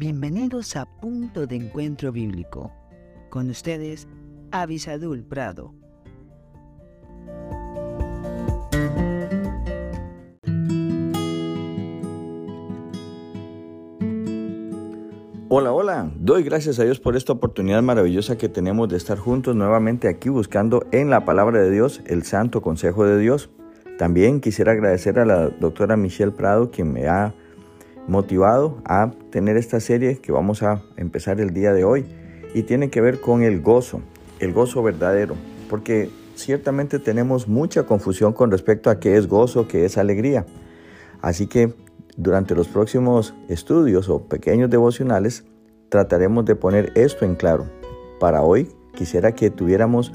[0.00, 2.72] Bienvenidos a Punto de Encuentro Bíblico.
[3.28, 4.08] Con ustedes,
[4.50, 5.74] Avisadul Prado.
[15.50, 16.10] Hola, hola.
[16.16, 20.30] Doy gracias a Dios por esta oportunidad maravillosa que tenemos de estar juntos nuevamente aquí
[20.30, 23.50] buscando en la palabra de Dios el santo consejo de Dios.
[23.98, 27.34] También quisiera agradecer a la doctora Michelle Prado quien me ha
[28.10, 32.04] motivado a tener esta serie que vamos a empezar el día de hoy
[32.54, 34.02] y tiene que ver con el gozo,
[34.40, 35.36] el gozo verdadero,
[35.70, 40.44] porque ciertamente tenemos mucha confusión con respecto a qué es gozo, qué es alegría.
[41.22, 41.72] Así que
[42.16, 45.44] durante los próximos estudios o pequeños devocionales
[45.88, 47.66] trataremos de poner esto en claro.
[48.18, 50.12] Para hoy quisiera que tuviéramos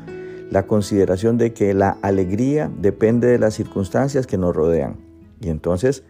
[0.51, 4.97] la consideración de que la alegría depende de las circunstancias que nos rodean
[5.39, 6.03] y entonces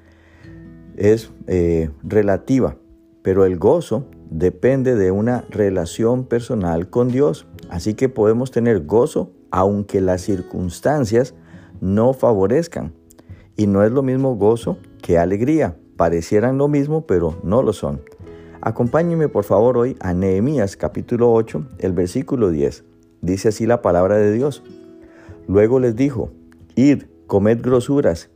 [0.98, 2.77] es eh, relativa,
[3.21, 7.48] pero el gozo depende de una relación personal con Dios.
[7.70, 11.34] Así que podemos tener gozo aunque las circunstancias
[11.82, 12.93] no favorezcan.
[13.57, 15.77] Y no es lo mismo gozo que alegría.
[15.96, 18.02] Parecieran lo mismo, pero no lo son.
[18.62, 22.84] Acompáñenme por favor hoy a Nehemías capítulo 8, el versículo 10.
[23.21, 24.63] Dice así la palabra de Dios.
[25.48, 26.32] Luego les dijo,
[26.76, 28.30] id, comed grosuras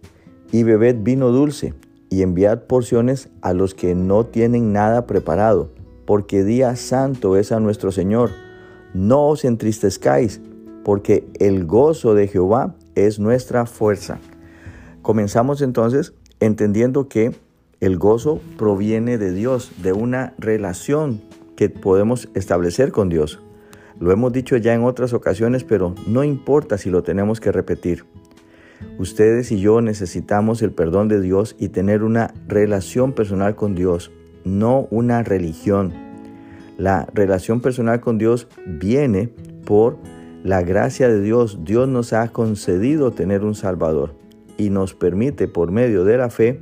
[0.51, 1.73] y bebed vino dulce
[2.09, 5.69] y enviad porciones a los que no tienen nada preparado,
[6.05, 8.31] porque día santo es a nuestro Señor.
[8.93, 10.41] No os entristezcáis,
[10.83, 14.19] porque el gozo de Jehová es nuestra fuerza.
[15.01, 17.35] Comenzamos entonces entendiendo que
[17.79, 21.21] el gozo proviene de Dios, de una relación
[21.55, 23.39] que podemos establecer con Dios.
[23.99, 28.05] Lo hemos dicho ya en otras ocasiones, pero no importa si lo tenemos que repetir.
[28.97, 34.11] Ustedes y yo necesitamos el perdón de Dios y tener una relación personal con Dios,
[34.43, 35.93] no una religión.
[36.77, 39.29] La relación personal con Dios viene
[39.65, 39.97] por
[40.43, 41.59] la gracia de Dios.
[41.63, 44.15] Dios nos ha concedido tener un Salvador
[44.57, 46.61] y nos permite por medio de la fe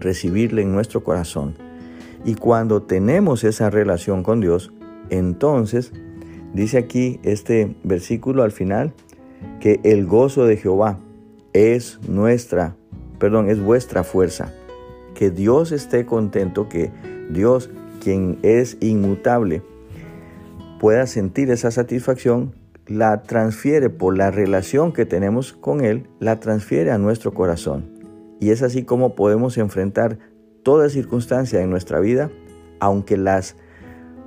[0.00, 1.54] recibirle en nuestro corazón.
[2.24, 4.72] Y cuando tenemos esa relación con Dios,
[5.10, 5.92] entonces
[6.54, 8.92] dice aquí este versículo al final
[9.60, 10.98] que el gozo de Jehová
[11.52, 12.76] es nuestra,
[13.18, 14.52] perdón, es vuestra fuerza.
[15.14, 16.90] Que Dios esté contento, que
[17.30, 17.70] Dios,
[18.00, 19.62] quien es inmutable,
[20.80, 22.54] pueda sentir esa satisfacción,
[22.86, 27.90] la transfiere por la relación que tenemos con Él, la transfiere a nuestro corazón.
[28.40, 30.18] Y es así como podemos enfrentar
[30.64, 32.30] toda circunstancia en nuestra vida,
[32.80, 33.56] aunque las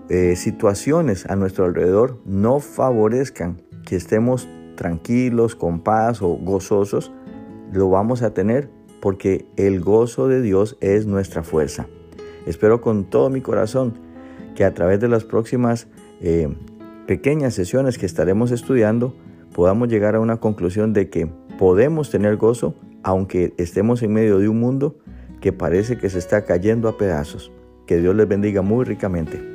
[0.09, 7.11] eh, situaciones a nuestro alrededor no favorezcan que estemos tranquilos, con paz o gozosos,
[7.71, 8.69] lo vamos a tener
[9.01, 11.87] porque el gozo de Dios es nuestra fuerza.
[12.45, 13.93] Espero con todo mi corazón
[14.55, 15.87] que a través de las próximas
[16.21, 16.47] eh,
[17.07, 19.15] pequeñas sesiones que estaremos estudiando
[19.53, 24.49] podamos llegar a una conclusión de que podemos tener gozo aunque estemos en medio de
[24.49, 24.97] un mundo
[25.39, 27.51] que parece que se está cayendo a pedazos.
[27.85, 29.54] Que Dios les bendiga muy ricamente.